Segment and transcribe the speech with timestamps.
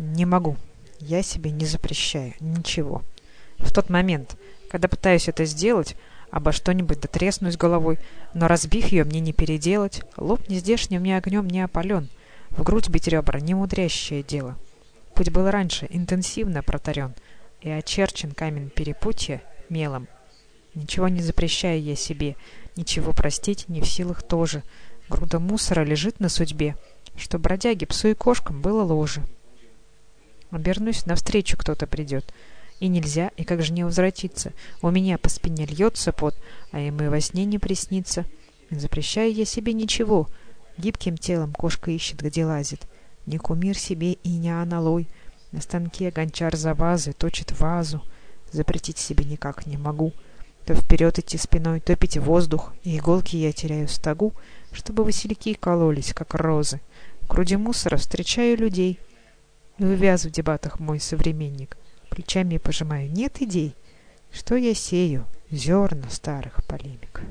[0.00, 0.56] Не могу.
[0.98, 2.32] Я себе не запрещаю.
[2.40, 3.02] Ничего.
[3.58, 4.38] В тот момент,
[4.70, 5.94] когда пытаюсь это сделать,
[6.30, 7.98] обо что-нибудь дотреснусь головой,
[8.32, 12.08] но разбив ее мне не переделать, лоб не здешним ни огнем не опален,
[12.48, 14.56] в грудь бить ребра не мудрящее дело.
[15.14, 17.12] Путь был раньше интенсивно протарен
[17.60, 20.08] и очерчен камень перепутья мелом.
[20.74, 22.36] Ничего не запрещаю я себе,
[22.74, 24.62] ничего простить не в силах тоже.
[25.10, 26.74] Груда мусора лежит на судьбе,
[27.18, 29.22] что бродяге, псу и кошкам было ложе.
[30.50, 32.32] Обернусь, навстречу кто-то придет.
[32.80, 34.52] И нельзя, и как же не возвратиться?
[34.82, 36.34] У меня по спине льется пот,
[36.72, 38.24] а им и во сне не приснится.
[38.70, 40.28] Запрещаю я себе ничего.
[40.78, 42.86] Гибким телом кошка ищет, где лазит.
[43.26, 45.08] Не кумир себе и не аналой.
[45.52, 48.02] На станке гончар за вазы точит вазу.
[48.50, 50.12] Запретить себе никак не могу.
[50.64, 54.34] То вперед идти спиной, то пить воздух, и иголки я теряю стогу,
[54.72, 56.80] чтобы васильки кололись, как розы.
[57.22, 58.98] В груди мусора встречаю людей.
[59.80, 61.78] Увяз в дебатах мой современник.
[62.10, 63.10] Плечами пожимаю.
[63.10, 63.74] Нет идей.
[64.30, 65.24] Что я сею?
[65.50, 67.22] Зерна старых полемик.